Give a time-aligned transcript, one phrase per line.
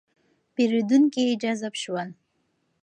[0.53, 2.09] پېرېدونکي جذب شول.